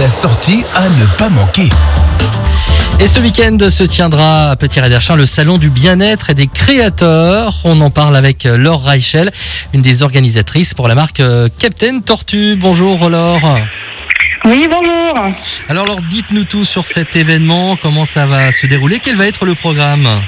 [0.00, 1.68] La sortie à ne pas manquer.
[3.00, 7.54] Et ce week-end se tiendra à Petit Réderchin le salon du bien-être et des créateurs.
[7.64, 9.30] On en parle avec Laure Reichel,
[9.74, 11.20] une des organisatrices pour la marque
[11.58, 12.56] Captain Tortue.
[12.56, 13.58] Bonjour Laure.
[14.46, 15.34] Oui, bonjour.
[15.68, 19.44] Alors, Laure, dites-nous tout sur cet événement, comment ça va se dérouler, quel va être
[19.44, 20.22] le programme?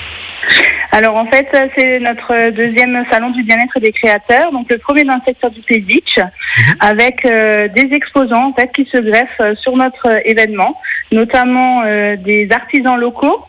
[0.94, 5.14] Alors en fait, c'est notre deuxième salon du bien-être des créateurs, donc le premier dans
[5.14, 6.74] le secteur du Pays Beach, mhm.
[6.80, 10.78] avec euh, des exposants en fait qui se greffent sur notre événement,
[11.10, 13.44] notamment euh, des artisans locaux.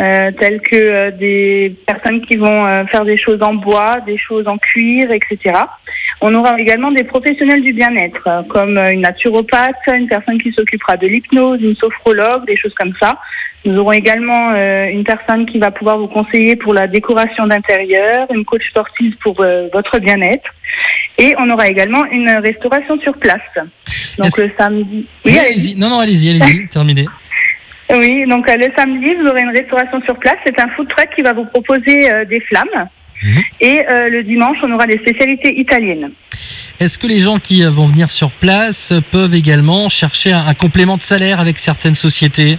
[0.00, 4.58] Euh, tels que des personnes qui vont faire des choses en bois, des choses en
[4.58, 5.52] cuir, etc.
[6.24, 11.08] On aura également des professionnels du bien-être, comme une naturopathe, une personne qui s'occupera de
[11.08, 13.10] l'hypnose, une sophrologue, des choses comme ça.
[13.64, 18.26] Nous aurons également euh, une personne qui va pouvoir vous conseiller pour la décoration d'intérieur,
[18.32, 20.48] une coach sportive pour euh, votre bien-être.
[21.18, 23.40] Et on aura également une restauration sur place.
[24.18, 25.06] Donc le samedi.
[25.24, 25.76] Oui, allez-y.
[25.76, 27.06] Non, non, allez-y, allez-y, terminez.
[27.90, 30.36] Oui, donc euh, le samedi, vous aurez une restauration sur place.
[30.46, 32.88] C'est un food truck qui va vous proposer des flammes.
[33.22, 33.42] Mhm.
[33.60, 36.10] Et le dimanche, on aura des spécialités italiennes.
[36.80, 41.02] Est-ce que les gens qui vont venir sur place peuvent également chercher un complément de
[41.02, 42.58] salaire avec certaines sociétés?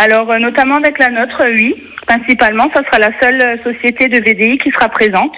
[0.00, 1.74] Alors, euh, notamment avec la nôtre, oui.
[2.06, 5.34] Principalement, ça sera la seule euh, société de VDI qui sera présente.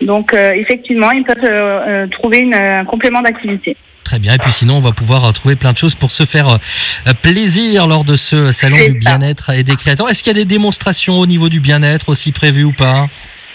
[0.00, 3.76] Donc, euh, effectivement, ils peuvent trouver un complément d'activité.
[4.06, 4.34] Très bien.
[4.34, 6.58] Et puis sinon, on va pouvoir trouver plein de choses pour se faire
[7.22, 10.08] plaisir lors de ce salon du bien-être et des créateurs.
[10.08, 13.06] Est-ce qu'il y a des démonstrations au niveau du bien-être aussi prévues ou pas?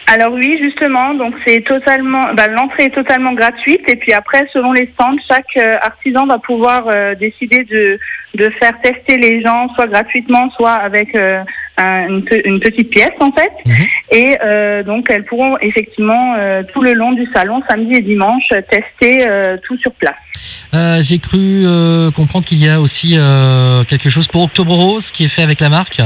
[0.08, 4.74] Alors oui, justement, donc c'est totalement, bah, l'entrée est totalement gratuite et puis après, selon
[4.74, 7.98] les stands, chaque euh, artisan va pouvoir euh, décider de,
[8.36, 11.42] de faire tester les gens, soit gratuitement, soit avec euh,
[11.78, 13.52] une, petite pièce en fait.
[13.66, 13.88] Mhm.
[14.12, 16.36] Et donc elles pourront effectivement
[16.74, 19.28] tout le long du salon, samedi et dimanche, tester
[19.64, 21.02] tout sur place.
[21.04, 21.66] J'ai cru
[22.16, 23.18] comprendre qu'il y a aussi
[23.88, 26.02] quelque chose pour Octobre Rose qui est fait avec la marque.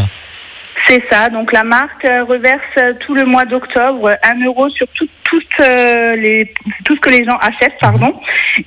[0.87, 1.29] C'est ça.
[1.29, 5.07] Donc la marque euh, reverse euh, tout le mois d'octobre un euro sur tout,
[5.61, 6.53] euh, les,
[6.83, 8.13] tout ce que les gens achètent, pardon.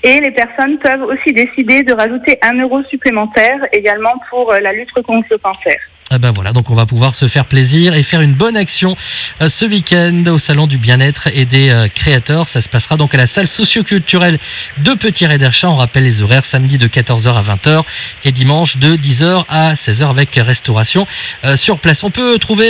[0.02, 4.90] Et les personnes peuvent aussi décider de rajouter un euro supplémentaire également pour la lutte
[4.90, 5.76] contre le cancer.
[6.10, 8.96] Ah ben voilà, donc on va pouvoir se faire plaisir et faire une bonne action
[9.42, 12.48] euh, ce week-end au Salon du Bien-être et des euh, Créateurs.
[12.48, 14.38] Ça se passera donc à la salle socioculturelle
[14.78, 15.68] de Petit Réderchat.
[15.68, 17.82] On rappelle les horaires samedi de 14h à 20h
[18.24, 21.06] et dimanche de 10h à 16h avec restauration
[21.44, 22.02] euh, sur place.
[22.02, 22.68] On peut trouver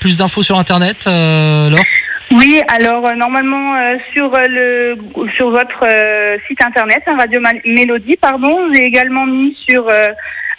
[0.00, 1.78] plus d'infos sur Internet, Laure?
[2.30, 3.74] Oui, alors normalement
[4.14, 4.96] sur le
[5.36, 5.84] sur votre
[6.46, 9.86] site internet, hein, Radio Mélodie, pardon, j'ai également mis sur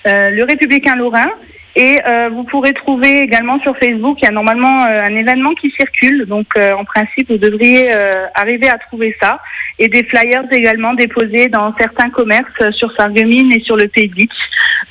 [0.05, 1.29] le Républicain Lorrain
[1.75, 5.53] et euh, vous pourrez trouver également sur Facebook, il y a normalement euh, un événement
[5.53, 6.25] qui circule.
[6.25, 7.91] Donc euh, en principe, vous devriez
[8.35, 9.39] arriver à trouver ça.
[9.77, 14.29] Et des flyers également déposés dans certains commerces sur Sarreguemines et sur le Pays Beach.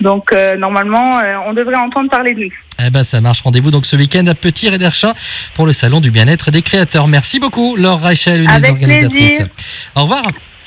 [0.01, 2.53] Donc normalement, on devrait entendre parler de nous.
[2.83, 3.43] Eh ben ça marche.
[3.43, 5.13] Rendez-vous donc ce week-end à Petit Réderchin
[5.55, 7.07] pour le salon du bien-être des créateurs.
[7.07, 9.43] Merci beaucoup, Laure Rachel, une des organisatrices.
[9.95, 10.23] Au revoir.